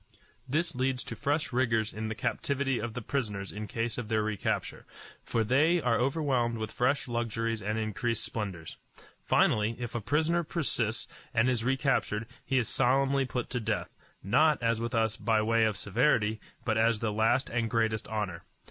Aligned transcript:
This 0.49 0.73
leads 0.73 1.03
to 1.03 1.15
fresh 1.15 1.53
rigors 1.53 1.93
in 1.93 2.07
the 2.07 2.15
captivity 2.15 2.79
of 2.79 2.95
the 2.95 3.03
prisoners 3.03 3.51
in 3.51 3.67
case 3.67 3.99
of 3.99 4.07
their 4.07 4.23
recapture, 4.23 4.87
for 5.23 5.43
they 5.43 5.79
are 5.79 5.99
overwhelmed 5.99 6.57
with 6.57 6.71
fresh 6.71 7.07
luxuries 7.07 7.61
and 7.61 7.77
increased 7.77 8.23
splendors. 8.23 8.77
Finally, 9.27 9.75
if 9.79 9.93
a 9.93 10.01
prisoner 10.01 10.43
persist 10.43 11.07
and 11.35 11.47
is 11.47 11.63
recaptured, 11.63 12.25
he 12.43 12.57
is 12.57 12.67
solemnly 12.67 13.25
put 13.25 13.47
to 13.51 13.59
death, 13.59 13.95
not, 14.23 14.59
as 14.63 14.81
with 14.81 14.95
us, 14.95 15.15
by 15.17 15.39
way 15.39 15.65
of 15.65 15.77
severity, 15.77 16.41
but 16.65 16.79
as 16.79 16.97
the 16.97 17.13
last 17.13 17.47
and 17.51 17.69
greatest 17.69 18.07
honor. 18.07 18.43